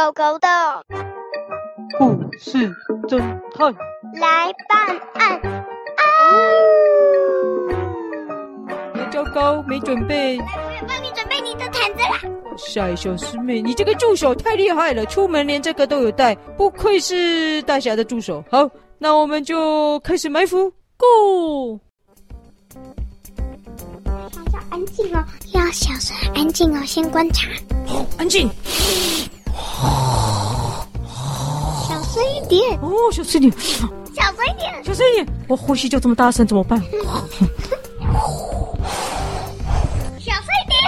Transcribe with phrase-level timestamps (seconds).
[0.00, 0.48] 狗狗的
[1.98, 2.74] 故事
[3.06, 3.18] 侦
[3.54, 3.70] 探
[4.18, 5.38] 来办案
[5.94, 6.00] 啊！
[9.12, 10.38] 糟糕，没准备。
[10.38, 10.44] 来，
[10.80, 12.18] 我帮你准备你的毯子啦。
[12.56, 18.42] 晒小师妹，你这个助手太厉害了，出门连这个都有带，不愧是大侠的助手。
[18.50, 21.78] 好，那我们就开始埋伏，Go！
[24.06, 25.22] 要安静哦，
[25.52, 27.50] 要小声安静哦，先观察。
[27.86, 28.48] 好，安静。
[32.20, 33.52] 声一点哦，小声一点。
[34.14, 35.26] 小声一点，小声一点。
[35.48, 36.78] 我呼吸就这么大声，怎么办？
[40.18, 40.78] 小声一点。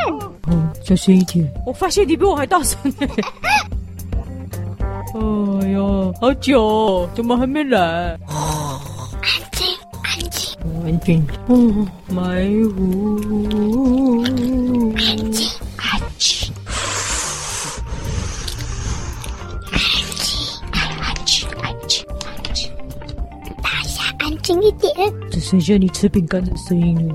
[0.49, 1.51] 哦，小声一点。
[1.67, 3.09] 我发现你比我还大声哎。
[5.15, 5.19] 哎
[5.71, 5.81] 呀，
[6.21, 7.79] 好久哦，怎么还没来？
[7.81, 8.21] 安
[9.53, 9.67] 静，
[10.03, 11.27] 安静，安静。
[11.49, 14.23] 哦，埋伏。
[24.53, 24.93] 轻一点，
[25.31, 27.15] 只剩下你吃饼干的声音了。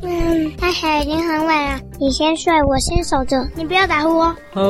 [0.00, 4.34] 嗯，大侠已经很晚了，你先睡，我先守着，你不要打呼哦。
[4.52, 4.62] 好。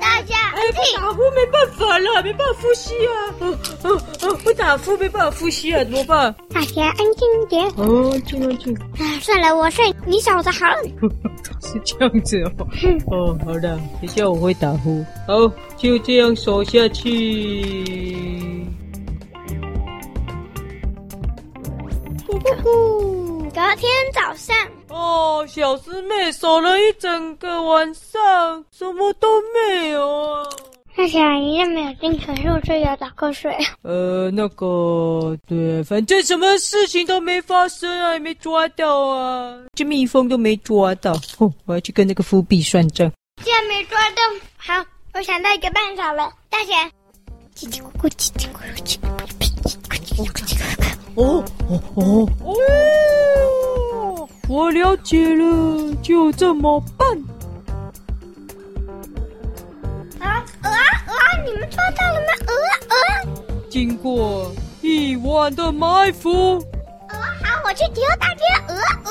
[0.00, 3.10] 大家，哎，不打呼没办法了，没办法呼吸啊！
[3.40, 6.34] 哦哦哦，不打呼没办法呼吸啊，怎么办？
[6.52, 7.68] 大家，安静一点。
[7.76, 8.74] 哦，静啊静。
[8.74, 10.82] 啊，算了，我睡，你守着好了。
[11.62, 12.52] 是这样子哦。
[13.08, 15.04] 哦，好的，等下我会打呼。
[15.26, 18.55] 好，就这样守下去。
[22.36, 23.42] 呼呼呼！
[23.50, 24.54] 隔天早上，
[24.88, 30.44] 哦，小师妹守了一整个晚上，什么都没有啊。
[30.94, 33.54] 大侠一样没有进城，入睡要打瞌睡。
[33.82, 41.12] 呃，那个，对，反正什么事情都没发生啊，也没抓到啊，这蜜蜂都没抓到。
[41.38, 43.10] 哦，我要去跟那个伏笔算账。
[43.42, 44.22] 既然没抓到，
[44.56, 46.30] 好，我想到一个办法了。
[46.48, 46.90] 大侠，
[47.54, 49.26] 叽叽咕咕，叽叽咕咕，叽叽咕咕，
[50.00, 50.85] 叽叽咕咕。
[51.16, 54.28] 哦哦哦哦！
[54.48, 57.08] 我了解了，就这么办。
[60.20, 61.42] 啊鹅啊鹅啊！
[61.44, 62.26] 你们抓到了吗？
[62.46, 63.32] 鹅啊鹅啊！
[63.70, 68.44] 经过一晚的埋伏，鹅好，我去丢大街。
[68.68, 68.74] 鹅
[69.04, 69.10] 鹅，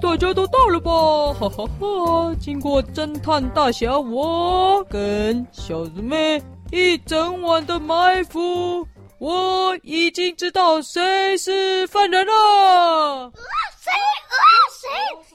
[0.00, 0.90] 大家都到了吧？
[1.34, 2.34] 哈哈哈！
[2.40, 8.86] 经过侦探大侠我跟小师妹一整晚的埋伏。
[9.20, 12.32] 我已经知道谁是犯人了。
[12.32, 13.32] 呃，
[13.78, 13.92] 谁？
[13.92, 14.42] 啊，
[14.80, 14.88] 谁？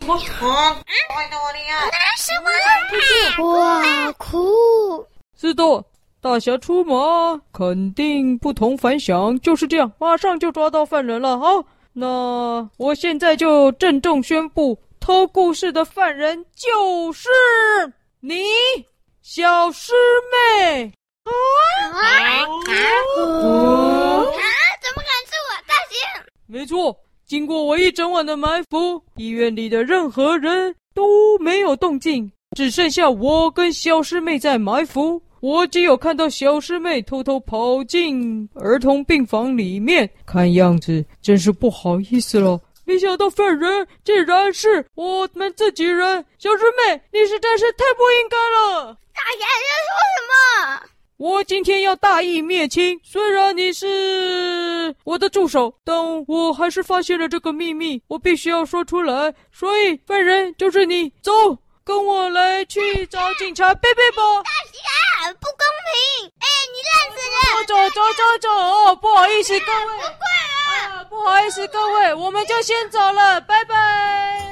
[0.07, 0.81] 我我啊！
[0.81, 2.31] 那是
[3.39, 3.59] 我。
[3.59, 5.05] 哇，酷！
[5.39, 5.63] 是的，
[6.19, 9.39] 大侠出马，肯定不同凡响。
[9.39, 11.37] 就是这样，马上就抓到犯人了。
[11.37, 11.63] 好，
[11.93, 17.29] 那我现在就郑重宣布，偷故事的犯人就是
[18.21, 18.45] 你，
[19.21, 19.93] 小师
[20.31, 20.91] 妹。
[21.25, 21.31] 啊
[21.91, 22.45] 啊啊！
[24.81, 25.49] 怎么可能是我？
[25.67, 26.23] 大侠？
[26.47, 35.21] 没错，经过我一整晚的埋伏，医院里的任何人都没有动静，只剩下我跟小师妹在埋伏。
[35.41, 42.59] 我只有看到小师妹偷偷跑进儿童病房里面，看样子真是不好意思了。
[42.83, 48.97] 没想到犯人竟然是我们自己人，小师妹，你实在是太不应该了。
[49.13, 50.94] 大侠在说什么？
[51.17, 55.95] 我今天要大义灭亲，虽然你是我的助手，但
[56.27, 59.33] 我还是发现了这个秘密，我必须要说出来。
[59.49, 61.31] 所以犯人就是你，走，
[61.85, 64.21] 跟我来去找警察贝贝吧。
[64.43, 66.27] 大侠，不公平！
[66.37, 67.65] 哎，你烂死人！
[67.65, 70.27] 走走走走走，不好意思各位，不怪
[70.81, 74.44] 啊，不好意思各位，我们就先走了，拜拜。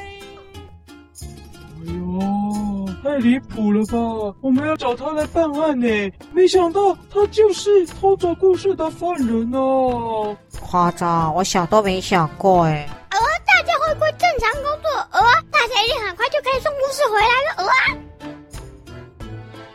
[3.03, 3.97] 太离谱了吧！
[4.39, 5.87] 我们要找他来办案呢，
[6.31, 10.35] 没想到他就是偷走故事的犯人哦。
[10.61, 12.87] 夸张，我想都没想过哎。
[13.09, 14.89] 呃，大家会不会正常工作？
[15.11, 15.21] 呃，
[15.51, 17.53] 大家一定很快就可以送故事回来了。
[17.57, 17.67] 呃，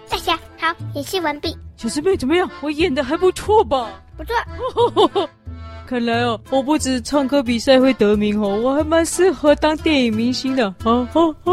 [0.09, 1.55] 大侠好，演戏完毕。
[1.77, 2.51] 小师妹怎么样？
[2.63, 3.91] 我演的还不错吧？
[4.17, 5.29] 不错。
[5.87, 10.71] 看来哦，我不止唱歌比赛会得名哦，我还蛮适合当电影明星的。
[10.83, 11.53] 哈哈哈。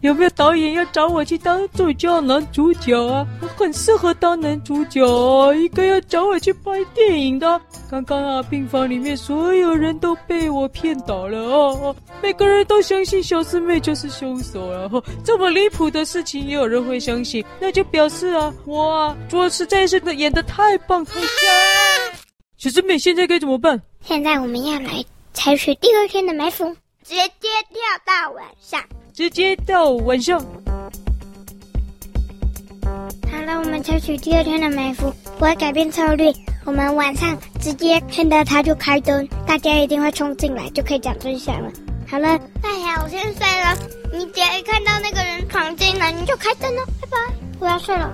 [0.00, 3.26] 有没有导演要找我去当最佳、男主角啊？
[3.42, 7.60] 我很适合当男主角啊，应该要找我去拍电影的。
[7.90, 14.88] 刚刚啊，病房里面所有人都被我骗倒了哦，每个人都相信小师妹就是凶手了。
[14.90, 21.28] 哦，这么离谱的事情也有人会相信，那就表示啊，我啊，做实在是演得太棒太香。
[22.56, 23.78] 小师妹现在该怎么办？
[24.02, 25.04] 现在我们要来
[25.34, 26.74] 采取第二天的埋伏，
[27.04, 28.82] 直接跳到晚上。
[29.12, 30.40] 直接到晚上。
[32.82, 36.32] 好了，我们采取第二天的埋伏，不会改变策略。
[36.64, 41.70] 我们晚上直接看到他就开灯，大家一定会冲进来，就可以讲真相了。
[42.06, 43.76] 好了，大侠，我先睡了。
[44.12, 46.84] 你只要一看到那个人闯进来，你就开灯了。
[47.00, 48.12] 拜拜，我要睡了。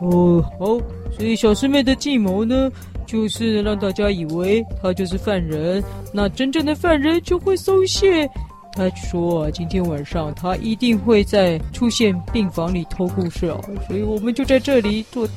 [0.00, 0.66] 哦，好，
[1.16, 2.70] 所以小师妹的计谋呢，
[3.06, 5.82] 就是让大家以为他就是犯人，
[6.12, 8.28] 那真正的犯人就会松懈。
[8.74, 15.28] 他说：“今天晚上他一定会在出现病房里偷故事啊，所以我们就在这里做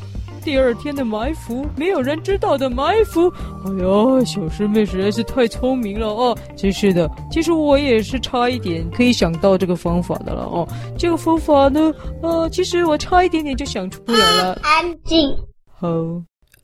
[0.44, 3.30] 第二天的埋伏，没有人知道的埋伏。
[3.64, 6.36] 哎呀，小师妹实在是太聪明了哦！
[6.56, 10.68] 真是的，其实我也是差一点可以想到这个方法的了哦。
[10.98, 11.94] 这个方法呢，
[12.24, 14.60] 呃，其实我差一点点就想出来了。
[14.64, 15.38] 安静，
[15.80, 15.88] 好，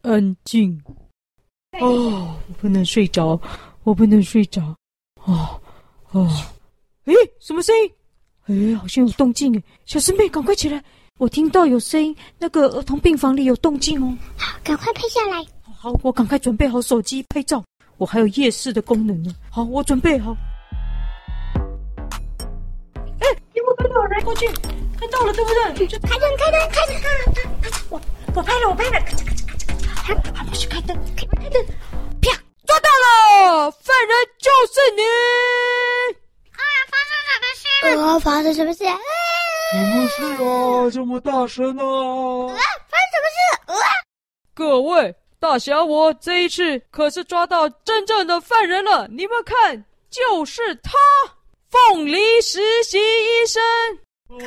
[0.02, 0.76] 安静。
[1.80, 3.40] 哦，我不能睡着，
[3.84, 4.76] 我不能睡着。
[5.26, 5.62] 哦，
[6.14, 6.28] 哦。”
[7.06, 7.92] 诶，什么声音？
[8.48, 9.64] 诶，好像有动静诶！
[9.86, 10.82] 小师妹，赶快起来！
[11.18, 14.18] 我听到有声音，那个儿童病房里有动静哦。
[14.38, 15.46] 好，赶快拍下来。
[15.78, 17.64] 好，我赶快准备好手机拍照。
[17.98, 19.36] 我还有夜视的功能呢。
[19.52, 20.36] 好，我准备好。
[23.20, 24.48] 哎，有没有看到人过去？
[24.98, 25.88] 看到了，对不对？
[26.00, 27.72] 开灯，开灯，开灯！
[27.90, 28.02] 我
[28.36, 28.92] 我拍了，我拍了。
[28.92, 29.94] 咔嚓咔嚓咔嚓！
[30.04, 31.66] 还还不是开灯，开灯开灯！
[32.22, 32.32] 啪，
[32.66, 32.90] 抓到
[33.60, 33.72] 了！
[33.72, 36.23] 犯人就是你。
[37.84, 38.84] 呃，发生什么事？
[38.86, 40.90] 什么事啊？
[40.92, 41.84] 这么大声呢？
[41.84, 42.56] 啊，
[42.88, 43.74] 发生什么事？
[43.74, 43.76] 啊，
[44.54, 49.08] 各位大侠，我这一次可是抓到真正的犯人了。
[49.10, 50.92] 你们看，就是他，
[51.70, 53.62] 凤梨实习医生。
[54.30, 54.46] 啊！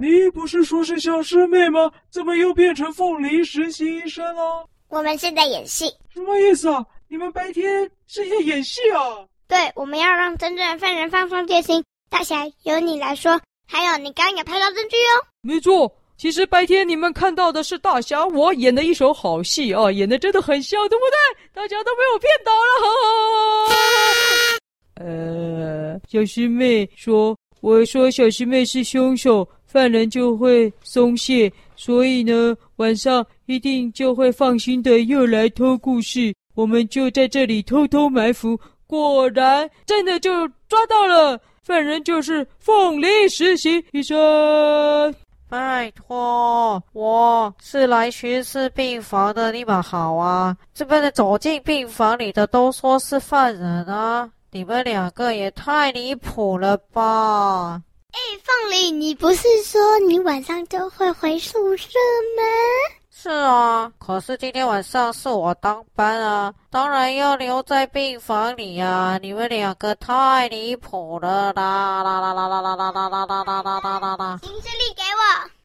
[0.00, 1.90] 你不是说是小师妹吗？
[2.10, 4.66] 怎么又变成凤梨实习医生了？
[4.88, 5.92] 我们是在演戏。
[6.12, 6.84] 什么意思啊？
[7.08, 9.24] 你们白天是在演戏啊？
[9.48, 11.82] 对，我们要让真正的犯人放松戒心。
[12.10, 15.24] 大侠，由你来说，还有你刚刚也拍到证据哦。
[15.40, 21.16] 没错，其实白天你们看到的是大侠我演的一手好戏啊，演的真的很像，对不对？
[21.54, 22.58] 大家都被我骗倒了。
[25.00, 36.34] 呃，小师妹说，我说小师妹是凶手，犯人就会松懈，所以呢，晚上一定就会放心的又来偷故事。
[36.54, 41.38] 我们就在这里偷偷埋伏，果然真的就抓到了。
[41.62, 45.14] 犯人就是凤梨实习医生。
[45.50, 50.56] 拜托，我是来巡视病房的，你们好啊！
[50.74, 54.30] 这边的走进病房里的都说是犯人啊！
[54.50, 57.82] 你们两个也太离谱了吧！
[58.12, 61.86] 哎，凤梨，你不是说你晚上就会回宿舍
[62.36, 62.97] 吗？
[63.20, 69.18] 是啊，可是今天晚上是我当班啊，当然要留在病房里啊！
[69.20, 74.38] 你们两个太离谱了啦啦啦啦啦啦啦啦啦啦啦啦啦啦啦！
[74.40, 75.02] 行事历给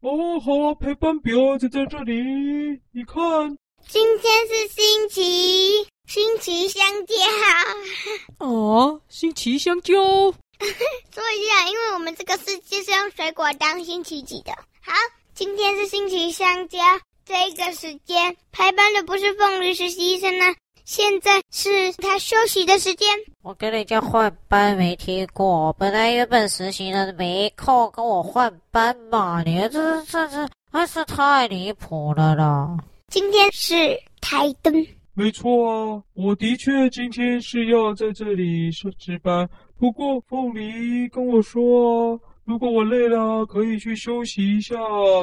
[0.01, 0.09] 我。
[0.09, 3.55] 哦，好，陪伴表就在这里，你看。
[3.87, 8.47] 今天是星期，星期香蕉。
[8.47, 9.93] 哦，星期香蕉。
[9.93, 14.51] 说一下，因为我们这个世界是用水果当星期几的。
[14.81, 14.91] 好，
[15.35, 16.79] 今天是星期香蕉。
[17.25, 20.45] 这个时间排班的不是凤梨实习医生呢，
[20.83, 23.07] 现在是他休息的时间。
[23.41, 32.77] 我跟人家换班没听过，本来原本实习的没空跟我换班嘛，你这这这还是太离谱了啦！
[33.07, 39.49] 今天是台灯，没错啊，我的确今天是要在这里说值班，
[39.79, 42.19] 不过凤梨跟我说。
[42.45, 44.75] 如果我累了，可以去休息一下，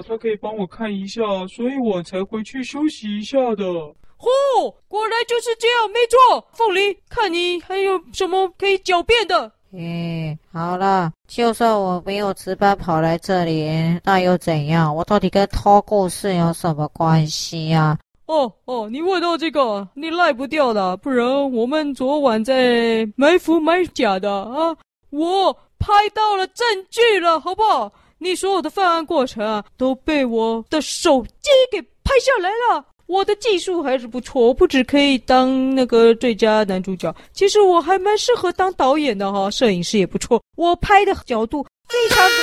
[0.08, 3.64] 他可以帮我看一下，所以我才回去休息一下的。
[3.64, 4.26] 嚯、
[4.58, 6.48] 哦，果然就是这样，没错。
[6.52, 9.52] 凤梨，看你还有什么可以狡辩的？
[9.72, 13.68] 嗯，好了，就算我没有值班跑来这里，
[14.02, 14.96] 那又怎样？
[14.96, 17.98] 我到底跟偷故事有什么关系呀？
[18.26, 24.74] 哦哦，你问到这个，你赖不掉的，不然我们昨晚在埋伏埋假的啊，
[25.10, 25.54] 我。
[25.80, 27.90] 拍到了证据了，好不好？
[28.18, 32.84] 你所有的犯案过程啊，都被我的手机给拍下来了。
[33.06, 39.50] 我的技术还是不错，我不只可以当那个最佳男主角，其实我还蛮适合当导演的哈。
[39.50, 42.34] 摄影师也不错，我拍的角度非常的……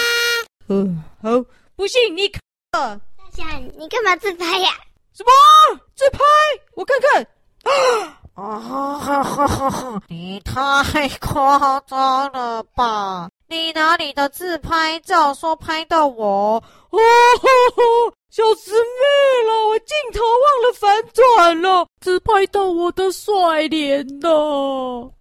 [0.69, 1.29] 嗯，好，
[1.75, 2.41] 不信你看。
[2.71, 2.99] 大
[3.31, 3.45] 侠，
[3.77, 4.71] 你干嘛自拍呀？
[5.13, 5.29] 什么
[5.95, 6.19] 自拍？
[6.75, 7.23] 我看看。
[7.63, 8.19] 啊！
[8.37, 10.01] 啊哈哈哈哈哈！
[10.09, 13.27] 你太夸张了吧！
[13.47, 16.99] 你拿你的自拍照说拍到我，哦，
[18.29, 24.29] 小师妹了，我镜头忘了反转了，只拍到我的帅脸呢，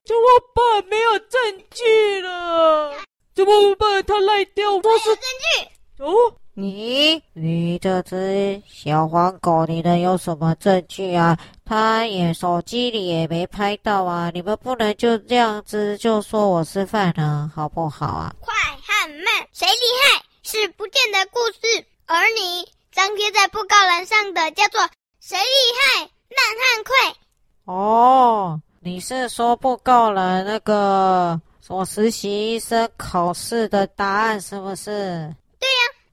[0.05, 2.93] 就我本没有证据了。
[3.35, 4.05] 怎么办？
[4.05, 5.76] 他赖掉，我是证据。
[5.99, 6.13] 哦，
[6.53, 11.39] 你你这只小黄狗，你能有什么证据啊？
[11.65, 14.31] 他也手机里也没拍到啊！
[14.33, 18.35] 你们不能就这样子就说我是犯人，好不好啊？
[18.41, 19.73] 快和慢，谁厉
[20.03, 24.81] 害是不见得故事，而你张贴在布告栏上的叫做
[25.19, 27.17] “谁厉害慢和快”。
[27.65, 35.35] 哦，你是说布告栏那个我实习医生考试的答案是不是？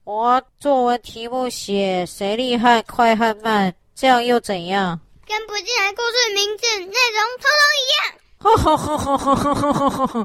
[0.04, 5.00] 我作文题目写谁厉害，快和慢，这样又怎样？
[5.26, 6.92] 跟不进来故事名字、内容
[7.40, 8.12] 通通一样。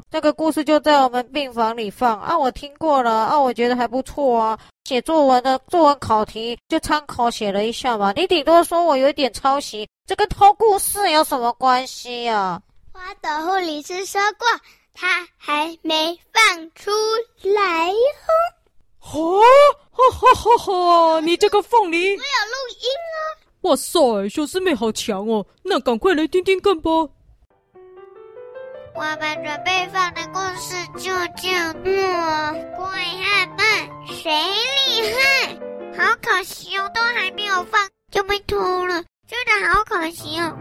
[0.10, 4.58] 这个故事就在我们病房里放啊，我听过了啊，我觉得还不错啊。
[4.84, 12.60] 写作文的作文考题就参考写了一下嘛，你顶多说我有点抄袭，这跟偷故事有什么关系呀、啊？
[12.92, 14.46] 花朵护理师说过，
[14.92, 16.90] 他还没放出
[17.42, 17.94] 来哦。
[19.02, 19.40] 哦，
[19.90, 21.20] 哈哈哈哈！
[21.20, 22.22] 你这个凤梨，我有录
[22.80, 23.18] 音啊！
[23.62, 25.44] 哇塞，小师妹好强哦！
[25.62, 26.90] 那赶快来听听看吧。
[28.94, 31.92] 我们准备放的故事就叫做
[32.76, 35.54] 《快和慢，谁厉害》。
[35.96, 40.56] 好可惜哦，都还没有放就被偷了，真的好可惜哦。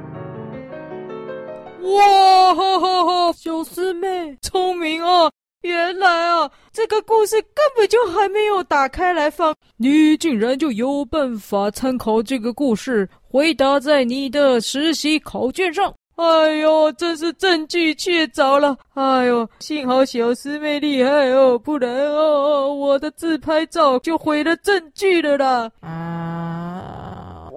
[1.82, 3.34] 哇哈哈哈！
[3.34, 5.32] 小师妹聪明哦。
[5.62, 15.94] 原来啊，这个故事根本就还没有打开来放，你竟然就有办法参考这个故事，回答在你的实习考卷上。
[16.16, 18.78] 哎呦，真是证据确凿了！
[18.94, 25.70] 哎呦，幸好小师妹厉害哦，不然哦，我的自拍照就毁了证据了啦。
[25.82, 26.19] 啊。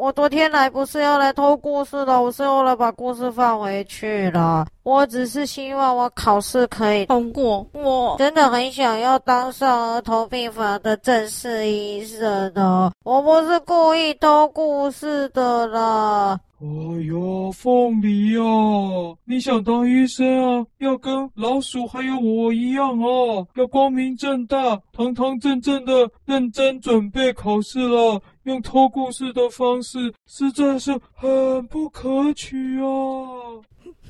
[0.02, 4.66] 我昨天来不是要来偷故事的，我是要来把故事放回去了。
[4.82, 7.64] 我只是希望我考试可以通过。
[7.72, 12.90] 我真的很想要当上儿童病房的正式医生呢。
[13.04, 16.40] 我不是故意偷故事的啦。
[16.60, 20.26] 哎呀，凤梨啊，你想当医生
[20.62, 20.66] 啊？
[20.78, 28.20] 要跟老鼠还有我一样哦，要光明正大、堂堂正正的认真准备考试了。
[28.44, 32.86] 用偷故事的方式，实在是很不可取啊！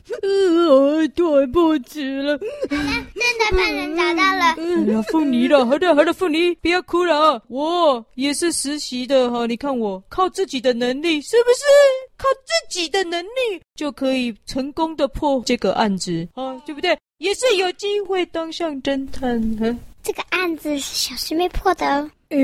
[0.20, 2.36] 呃，对不起了。
[2.68, 4.44] 好了，真的犯人找到了。
[4.56, 7.42] 哎呀，凤梨了， 好的好的，凤梨，不要哭了啊！
[7.48, 11.62] 我也是实习的哈，你看我靠自己的能力，是不是？
[12.16, 16.98] 靠自己的能力就可以成功的破这个案子啊，对不对？
[17.18, 19.38] 也是有机会当上侦探。
[19.64, 22.10] 啊，这个案子是小师妹破的哦。
[22.30, 22.38] 呃，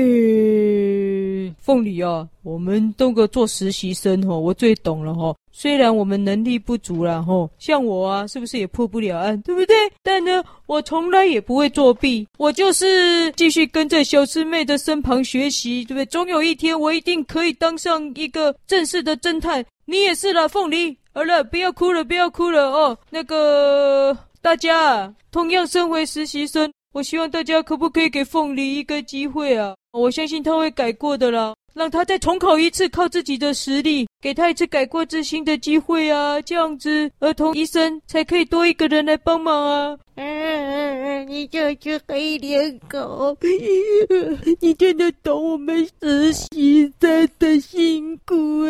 [1.59, 5.35] 凤梨啊，我们都个做实习生哈，我最懂了哈。
[5.51, 9.75] 虽然我们能力不足了，吼，像我啊，是不是也破不了案，对不对？
[10.03, 16.05] 但呢，我从来也不会作弊，我就是继续跟在小师妹的身旁学习，对不对？
[16.05, 19.65] 总有一天，我一定可以当上一个正式的侦探。
[19.85, 20.95] 你也是啦，凤梨。
[21.11, 22.97] 好了，不要哭了，不要哭了哦。
[23.09, 29.75] 那个大家同样身为实习生，我希望大家可不可以给凤梨一个机会啊？
[29.91, 31.58] 我相信他会改过的了。
[31.73, 36.41] 让他再重考一次，靠自己的实力，给他一次改过自新的机会啊！
[36.41, 39.97] 这样子，儿童医生才可以多一个人来帮忙啊！
[40.15, 43.37] 嗯嗯嗯，你这只黑脸狗，
[44.59, 48.69] 你真的懂我们实习生的辛苦啊！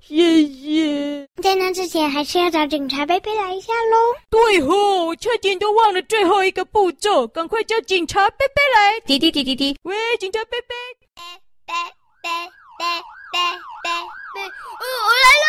[0.00, 1.28] 谢谢。
[1.40, 3.96] 在那之前，还是要找警察贝贝来一下喽。
[4.28, 9.00] 对吼，我差点都忘了最后一个步骤，赶快叫警察贝贝来！
[9.06, 10.74] 滴滴滴滴滴，喂，警察贝贝，
[11.14, 11.22] 贝
[11.66, 11.97] 贝。
[12.28, 12.34] 贝
[12.78, 12.84] 贝
[13.32, 13.38] 贝
[13.82, 13.88] 贝
[14.34, 15.48] 贝，嗯，我来了。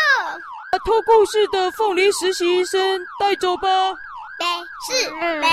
[0.72, 2.80] 把偷故事的凤梨实习医生
[3.20, 3.68] 带走吧。
[4.40, 4.46] 贝
[4.88, 5.10] 是
[5.42, 5.50] 贝。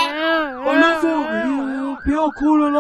[0.65, 2.71] 好了，凤梨，不要哭了。
[2.71, 2.79] 啦，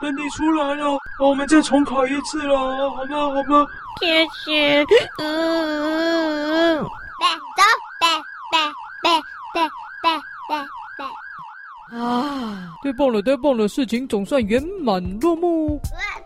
[0.00, 3.18] 等你出来了，我们再重考一次了，好吗？
[3.34, 3.66] 好吗？
[3.98, 4.84] 谢谢。
[5.18, 6.84] 嗯嗯嗯。
[6.84, 7.26] 贝
[7.56, 7.62] 走，
[7.98, 8.06] 贝
[8.52, 8.56] 贝
[9.02, 9.10] 贝
[9.54, 9.68] 贝
[10.02, 10.06] 贝
[10.48, 10.54] 贝
[10.98, 11.98] 贝。
[11.98, 11.98] 啊，
[12.84, 15.80] 太棒了，太棒了，事情总算圆满落幕。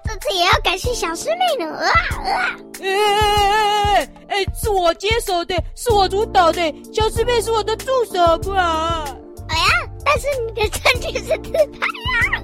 [0.04, 1.73] 这次也要感谢小师妹呢！
[1.73, 2.56] 啊啊！
[2.82, 4.47] 哎哎哎哎哎！
[4.54, 6.61] 是我接手的，是我主导的，
[6.92, 9.04] 小师妹是我的助手，不啊？
[9.49, 9.64] 哎呀，
[10.04, 12.42] 但是你的证据是自拍呀！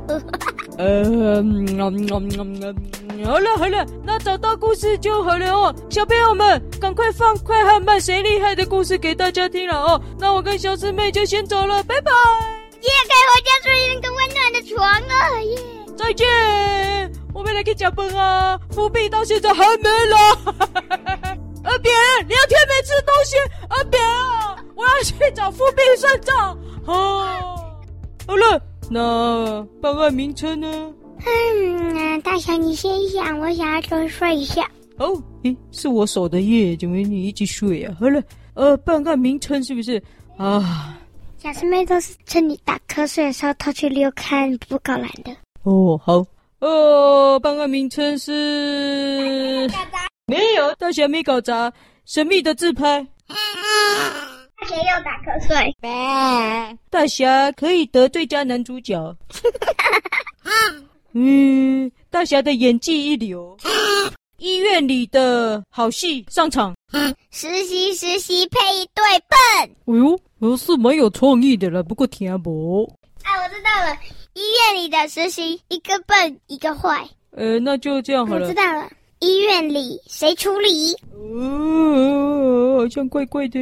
[0.78, 2.08] 嗯嗯嗯
[3.10, 5.74] 嗯，好了好了，那找到故事就好了哦。
[5.90, 10.00] 小朋友们，赶快放《快和慢谁厉害》的故事给大家听了哦。
[10.18, 12.57] 那我跟小师妹就先走了，拜拜。
[12.80, 14.76] 耶，可以回家睡那个温暖的床
[15.08, 15.58] 了耶！
[15.96, 16.26] 再见。
[17.34, 18.58] 我们来给脚本啊！
[18.70, 20.18] 富币到现在还没来。
[21.64, 21.92] 阿扁，
[22.26, 23.36] 两天没吃东西。
[23.68, 26.58] 阿扁啊，我要去找富币算账。
[26.84, 26.94] 好，
[28.26, 30.92] 好了，那办案名称呢？
[31.26, 34.68] 嗯，大侠你先想，我想要多睡一下。
[34.98, 37.94] 哦，咦，是我守的夜，怎么你一起睡啊？
[38.00, 38.22] 好了，
[38.54, 40.02] 呃，办案名称是不是
[40.36, 40.96] 啊？
[41.40, 45.30] 小师妹都是趁你打瞌睡的时候偷去溜看布告栏的。
[45.62, 46.26] 哦，好，
[46.58, 49.70] 哦，办案名称是
[50.26, 51.72] 没有，大侠没搞砸，
[52.04, 53.06] 神秘的自拍。
[53.28, 55.76] 大侠又打瞌睡。
[56.90, 59.16] 大侠可以得最佳男主角。
[61.14, 63.56] 嗯，大侠的演技一流。
[64.38, 66.74] 医院里的好戏上场。
[67.30, 69.38] 实习实习配一对笨。
[69.86, 72.84] 哎呦，我是蛮有创意的了，不过听不。
[73.24, 73.96] 啊，我知道了，
[74.34, 77.08] 医院里的实习一个笨一个坏。
[77.32, 78.46] 呃，那就这样好了。
[78.46, 80.94] 我知道了，医院里谁处理？
[81.12, 83.58] 哦，好像怪怪的。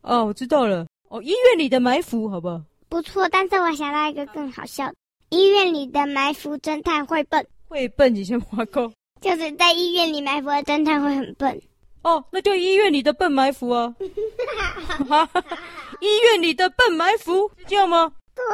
[0.00, 0.86] 啊，我知道了。
[1.10, 2.62] 哦，医院里的埋伏，好不好？
[2.88, 4.94] 不错，但是我想到一个更好笑的。
[5.28, 8.90] 医院里的埋伏侦探会笨，会笨你先滑沟，
[9.20, 11.60] 就是在医院里埋伏的侦探会很笨。
[12.02, 13.94] 哦，那就医院里的笨埋伏啊！
[16.00, 18.10] 医院里的笨埋伏，是这样吗？
[18.34, 18.44] 对。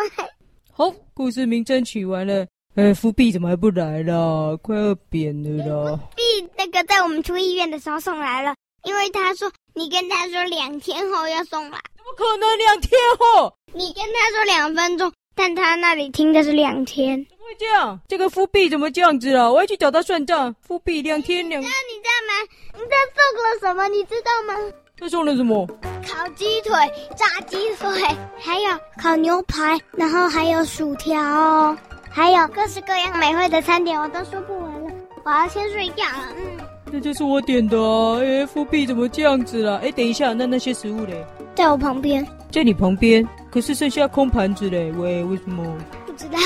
[0.72, 2.46] 好，故事名称取完了。
[2.74, 4.56] 哎，伏笔怎么还不来了？
[4.58, 5.96] 快要扁了啦！
[5.96, 6.22] 伏笔
[6.56, 11.80] 那个在我们出医院的时候送来了，因为他说你跟他说两天后要送来。
[11.96, 13.54] 怎么可能两天后？
[13.72, 15.12] 你跟他说两分钟。
[15.36, 18.00] 但他那里听的是两天，怎么会这样？
[18.08, 19.52] 这个富弼怎么这样子了？
[19.52, 20.56] 我要去找他算账。
[20.62, 22.32] 富弼两天两，那你在吗？
[22.74, 23.86] 你在送了什么？
[23.88, 24.58] 你知道吗？
[24.98, 25.66] 他送了什么？
[26.08, 26.72] 烤鸡腿、
[27.14, 27.90] 炸鸡腿，
[28.38, 31.76] 还有烤牛排，然后还有薯条，
[32.10, 34.90] 还有各式各样美味的餐点，我都说不完了。
[35.22, 36.34] 我要先睡觉了。
[36.38, 36.58] 嗯，
[36.90, 38.20] 那就是我点的啊。
[38.20, 39.78] 哎，富弼怎么这样子了？
[39.78, 41.24] 哎，等一下，那那些食物嘞？
[41.54, 43.26] 在我旁边，在你旁边。
[43.50, 45.64] 可是剩下空盘子嘞，喂，为什么？
[46.06, 46.38] 不知道。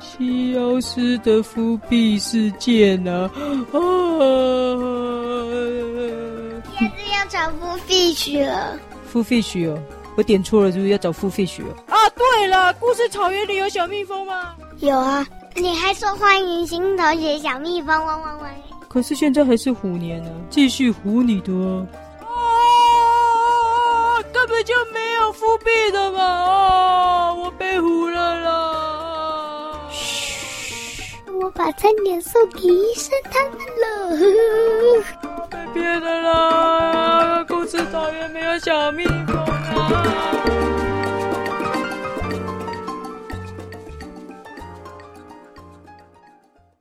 [0.00, 3.30] 消失的富弼事件呢？
[3.72, 3.78] 啊！
[6.80, 8.78] 也是要找富弼去了。
[9.06, 9.78] 富弼去哦，
[10.16, 11.74] 我点错了，是不是要找富弼去哦？
[11.88, 14.54] 啊，对了，故事草原里有小蜜蜂吗？
[14.78, 18.50] 有啊，你还说欢迎新同学小蜜蜂汪汪汪。
[18.94, 21.84] 可是现在还是虎年呢，继续虎你的哦。
[24.32, 26.20] 根本就没有复辟的嘛！
[26.44, 29.80] 哦，我被唬了啦！
[29.90, 35.02] 嘘，我把餐点送给医生他们了。
[35.50, 37.44] 被骗了啦！
[37.48, 40.53] 公司草原没有小蜜蜂。